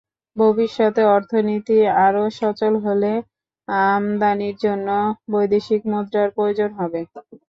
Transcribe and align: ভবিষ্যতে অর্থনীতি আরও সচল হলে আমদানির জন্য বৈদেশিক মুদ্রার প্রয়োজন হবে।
ভবিষ্যতে 0.37 1.01
অর্থনীতি 1.15 1.75
আরও 2.05 2.23
সচল 2.39 2.73
হলে 2.85 3.11
আমদানির 3.67 4.55
জন্য 4.59 4.87
বৈদেশিক 5.31 5.81
মুদ্রার 5.91 6.29
প্রয়োজন 6.35 6.69
হবে। 6.79 6.99